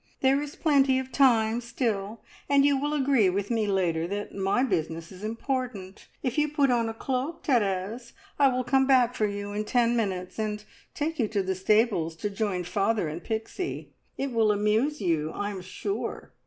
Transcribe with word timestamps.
There 0.21 0.41
is 0.41 0.55
plenty 0.55 0.97
of 0.97 1.11
time 1.11 1.61
still, 1.61 2.21
and 2.49 2.65
you 2.65 2.75
will 2.75 2.95
agree 2.95 3.29
with 3.29 3.51
me 3.51 3.67
later 3.67 4.07
that 4.07 4.33
my 4.33 4.63
business 4.63 5.11
is 5.11 5.23
important. 5.23 6.07
If 6.23 6.39
you 6.39 6.47
put 6.49 6.71
on 6.71 6.89
a 6.89 6.93
cloak, 6.95 7.43
Therese, 7.45 8.13
I 8.39 8.47
will 8.47 8.63
come 8.63 8.87
back 8.87 9.13
for 9.13 9.27
you 9.27 9.53
in 9.53 9.63
ten 9.63 9.95
minutes, 9.95 10.39
and 10.39 10.63
take 10.95 11.19
you 11.19 11.27
to 11.27 11.43
the 11.43 11.53
stables 11.53 12.15
to 12.15 12.31
join 12.31 12.63
father 12.63 13.07
and 13.07 13.23
Pixie. 13.23 13.93
It 14.17 14.31
will 14.31 14.51
amuse 14.51 15.01
you, 15.01 15.31
I'm 15.33 15.61
sure." 15.61 16.33